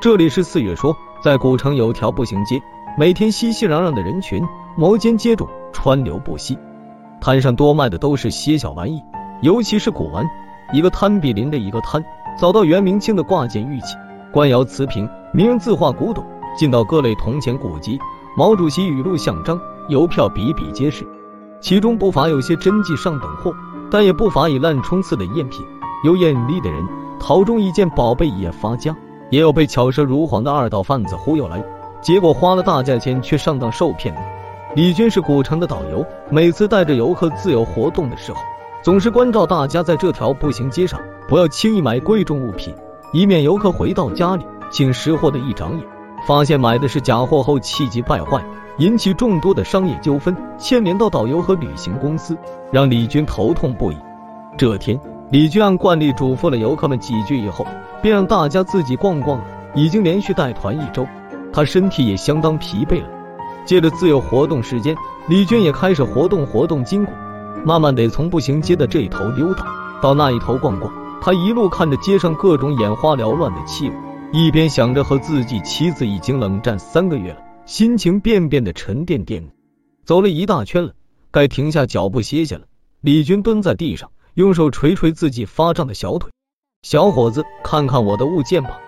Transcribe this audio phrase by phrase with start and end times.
[0.00, 2.58] 这里是四月说，在古城有条步行街，
[2.96, 4.42] 每天熙熙攘攘的人群，
[4.74, 6.58] 摩肩接踵，川流不息。
[7.20, 9.02] 摊上多卖的都是些小玩意，
[9.42, 10.24] 尤其是古玩，
[10.72, 12.02] 一个摊比邻着一个摊。
[12.38, 13.94] 早到元明清的挂件玉器、
[14.32, 16.24] 官窑瓷瓶、名人字画古董，
[16.56, 17.98] 进到各类铜钱古籍、
[18.34, 19.60] 毛主席语录像章、
[19.90, 21.06] 邮票，比比皆是。
[21.60, 22.96] 其中不乏有些真迹。
[22.96, 23.52] 上等货，
[23.90, 25.62] 但也不乏以烂冲刺的赝品。
[26.06, 26.82] 有眼力的人
[27.20, 28.96] 淘中一件宝贝也发家，
[29.30, 31.62] 也有被巧舌如簧的二道贩子忽悠来，
[32.00, 34.14] 结果花了大价钱却上当受骗。
[34.74, 38.40] 李军是古城的导游，每次带着游客自由活动的时候，
[38.82, 42.74] 总是关照大家在这条步行街上不要轻易买贵重物品，
[43.12, 45.86] 以免游客回到家里请识货的一长眼，
[46.26, 48.44] 发现买的是假货后气急败坏。
[48.78, 52.34] 引起众多的商业纠纷，牵连到导游和旅行公司，
[52.72, 53.96] 让李军头痛不已。
[54.56, 54.98] 这天，
[55.30, 57.64] 李军按惯例嘱咐了游客们几句以后，
[58.02, 59.44] 便让大家自己逛逛了。
[59.76, 61.06] 已经连续带团一周，
[61.52, 63.08] 他身体也相当疲惫了。
[63.64, 64.96] 借着自由活动时间，
[65.28, 67.12] 李军也开始活动活动筋骨，
[67.64, 69.64] 慢慢得从步行街的这一头溜达
[70.02, 70.92] 到那一头逛逛。
[71.20, 73.92] 他一路看着街上各种眼花缭乱的器物，
[74.32, 77.38] 一边想着和自己妻子已经冷战三个月了。
[77.66, 79.48] 心情便便的沉甸甸，
[80.04, 80.94] 走了一大圈了，
[81.30, 82.62] 该停下脚步歇歇了。
[83.00, 86.30] 李军蹲在地上，用手捶捶自己发胀的小腿。
[86.82, 88.78] 小伙子，看看我的物件吧。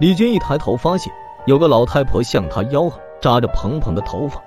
[0.00, 1.12] 李军一抬头，发现
[1.46, 4.42] 有个老太婆向他吆喝，扎着蓬蓬的头发。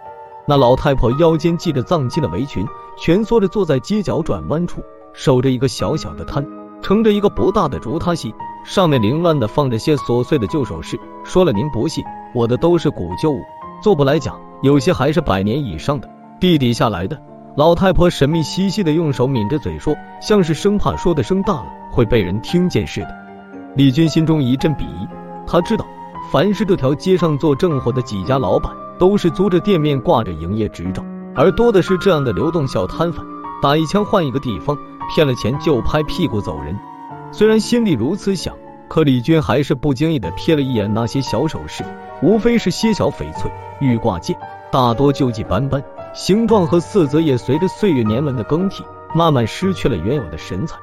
[0.48, 2.66] 那老太婆腰间系着藏青的围裙，
[2.98, 4.82] 蜷缩着坐在街角转弯处，
[5.14, 6.46] 守着一个小小的摊，
[6.82, 8.34] 撑着一个不大的竹塌席，
[8.66, 11.00] 上面凌乱的放着些琐碎的旧首饰。
[11.24, 13.40] 说了您不信，我的都是古旧物。
[13.82, 17.20] 做不来假，有些还是百年以上的地底下来的。
[17.56, 23.08] 老太婆神秘兮兮的用手抿着嘴说，像是生怕说的声大了会被人听见似的。
[23.76, 25.08] 李军心中一阵鄙夷，
[25.46, 25.86] 他知道，
[26.32, 31.04] 凡是这条街上做正活的几家老板，都是租着店面挂着营业执照，
[31.36, 33.26] 而多的是这样的流动小摊贩，
[33.62, 34.78] 打一枪换一个地方，
[35.14, 36.80] 骗了钱就拍屁股走人。
[37.34, 38.56] 虽然心里如此想，
[38.88, 41.84] 可李军还是不经意的瞥了一眼那些小首饰，
[42.22, 43.52] 无非是些小翡翠。
[43.82, 44.38] 玉挂件
[44.72, 48.84] 大多旧迹斑斑，形状和色泽也随着岁月年轮的更替，
[49.16, 50.78] 慢慢失去了原有的神采。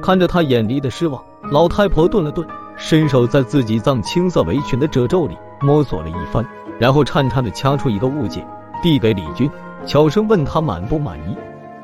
[0.00, 2.46] 看着他眼里的失望，老太婆顿了顿，
[2.76, 6.46] 伸手在自己藏青色围裙的褶皱里摸索了一番，
[6.78, 8.46] 然后颤颤的掐出一个物件，
[8.82, 9.50] 递给李军，
[9.84, 11.36] 悄声问他满不满意。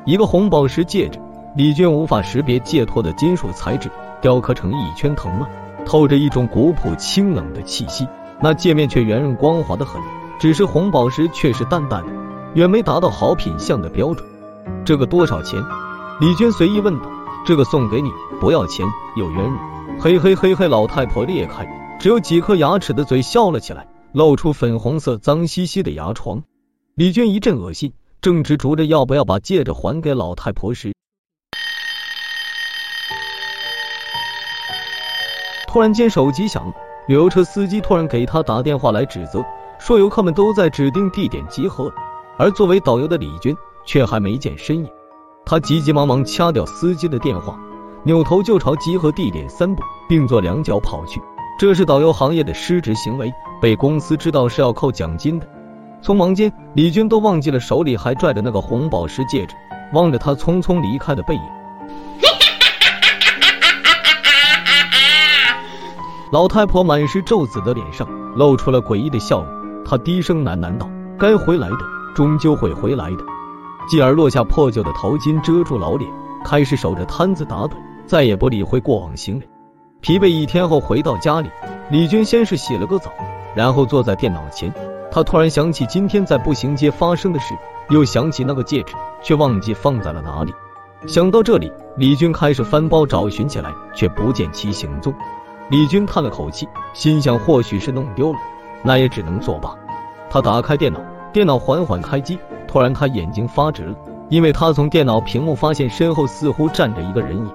[0.05, 1.19] 一个红宝石戒指，
[1.55, 3.91] 李军无法识别戒托的金属材质，
[4.21, 5.47] 雕刻成一圈藤蔓，
[5.85, 8.07] 透着一种古朴清冷的气息，
[8.41, 10.01] 那戒面却圆润光滑的很。
[10.39, 12.11] 只是红宝石却是淡淡的，
[12.57, 14.27] 远没达到好品相的标准。
[14.83, 15.61] 这个多少钱？
[16.19, 17.05] 李娟随意问道。
[17.45, 18.09] 这个送给你，
[18.41, 18.83] 不要钱，
[19.15, 19.99] 有缘人。
[19.99, 21.67] 嘿嘿嘿嘿，老太婆裂开
[21.99, 26.41] 只有几颗牙齿的嘴笑了起来，露出粉红色脏兮兮的牙床。
[26.95, 30.93] 李娟一阵恶心，正执着着要不要把戒指还给老太婆时，
[35.67, 36.73] 突然间手机响了，
[37.07, 39.45] 旅游车司机突然给他打电话来指责。
[39.77, 41.93] 说游客们都在指定地点集合了，
[42.37, 43.55] 而作为导游的李军
[43.85, 44.87] 却还没见身影。
[45.45, 47.57] 他急急忙忙掐掉司机的电话，
[48.03, 51.21] 扭头就朝集合地点三步并作两脚跑去。
[51.57, 55.47] 这是导游行业的失职行为，被公司知道是要扣奖金的。
[56.03, 59.55] 匆忙间，李军都忘记了手里还拽着那个红宝石戒指，
[59.93, 61.41] 望着他匆匆离开的背影，
[66.31, 69.83] 老太婆满是皱褶的脸上露出了诡异的笑容。
[69.83, 70.87] 她低声喃喃道
[71.17, 71.77] ：“该回来的，
[72.17, 73.23] 终究会回来的。”
[73.87, 76.11] 继而落下破旧的头巾遮住老脸，
[76.43, 77.69] 开始守着摊子打盹，
[78.07, 79.47] 再也不理会过往行人。
[80.01, 81.49] 疲惫一天后回到家里，
[81.91, 83.11] 李军先是洗了个澡，
[83.55, 84.73] 然后坐在电脑前。
[85.11, 87.55] 他突然想起今天在步行街发生的事，
[87.91, 90.51] 又想起那个戒指，却忘记放在了哪里。
[91.05, 95.13] 想到这里，李军开始翻包找寻起来，却不见其行踪。
[95.69, 98.39] 李军叹了口气，心想或许是弄丢了。
[98.83, 99.73] 那也只能作罢。
[100.29, 100.99] 他打开电脑，
[101.37, 102.39] 电脑缓缓开机。
[102.67, 103.95] 突然，他眼睛发直了，
[104.27, 107.47] 因为他从电脑屏幕发现身后似乎站着一个人影。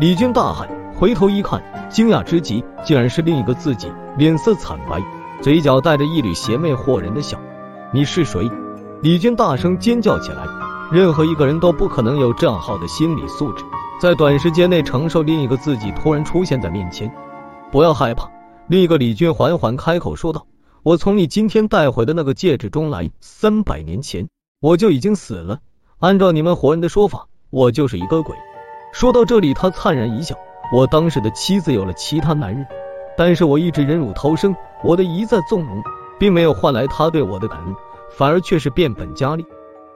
[0.00, 0.68] 李军大喊，
[0.98, 3.86] 回头一看，惊讶之极，竟然是另一个自己，
[4.16, 5.00] 脸色惨白，
[5.40, 7.38] 嘴角带着一缕邪魅惑人的笑。
[7.92, 8.50] 你是谁？
[9.00, 10.42] 李军大声尖叫起来。
[10.90, 13.64] 任何一个人都不可能有这样好的心理素质，
[14.00, 17.08] 在短时间内承受另一个自己突然出现在面前。
[17.70, 18.28] 不要害怕。
[18.66, 20.44] 另一个李军缓缓开口说道
[20.82, 24.28] ：“我从你今天带回的那个戒指中来，三百年前
[24.62, 25.58] 我就已经死了。
[25.98, 28.34] 按照你们活人的说法，我就是一个鬼。”
[28.90, 30.34] 说到这里，他灿然一笑
[30.72, 32.66] ：“我当时的妻子有了其他男人，
[33.14, 35.82] 但是我一直忍辱偷生，我的一再纵容，
[36.18, 37.74] 并没有换来他对我的感恩，
[38.10, 39.44] 反而却是变本加厉。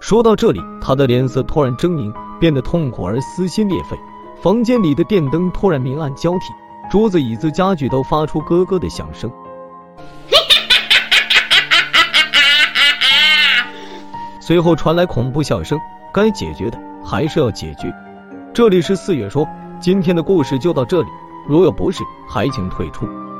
[0.00, 3.96] 说到这里，他的脸色突然狰狞，变得痛苦而撕心裂肺。
[4.42, 6.52] 房间里的电灯突然明暗交替，
[6.90, 9.32] 桌子、椅子、家具都发出咯咯的响声。
[14.46, 15.80] 随后传来恐怖笑声。
[16.12, 17.90] 该解决的还是要解决。
[18.52, 19.48] 这里是四月说，
[19.80, 21.08] 今天的故事就到这里，
[21.48, 23.08] 如有不适，还请退出。